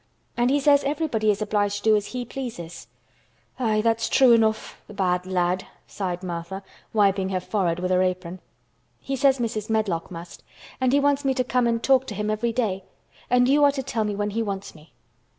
"And 0.35 0.49
he 0.49 0.59
says 0.59 0.83
everybody 0.83 1.29
is 1.29 1.43
obliged 1.43 1.77
to 1.83 1.91
do 1.91 1.95
as 1.95 2.07
he 2.07 2.25
pleases." 2.25 2.87
"Aye, 3.59 3.81
that's 3.81 4.09
true 4.09 4.31
enough—th' 4.31 4.95
bad 4.95 5.27
lad!" 5.27 5.67
sighed 5.85 6.23
Martha, 6.23 6.63
wiping 6.91 7.29
her 7.29 7.39
forehead 7.39 7.77
with 7.77 7.91
her 7.91 8.01
apron. 8.01 8.39
"He 8.99 9.15
says 9.15 9.37
Mrs. 9.37 9.69
Medlock 9.69 10.09
must. 10.09 10.41
And 10.81 10.91
he 10.91 10.99
wants 10.99 11.23
me 11.23 11.35
to 11.35 11.43
come 11.43 11.67
and 11.67 11.83
talk 11.83 12.07
to 12.07 12.15
him 12.15 12.31
every 12.31 12.51
day. 12.51 12.83
And 13.29 13.47
you 13.47 13.63
are 13.63 13.71
to 13.73 13.83
tell 13.83 14.03
me 14.03 14.15
when 14.15 14.31
he 14.31 14.41
wants 14.41 14.73
me." 14.73 14.91